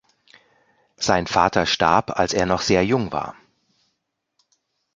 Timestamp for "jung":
2.83-3.11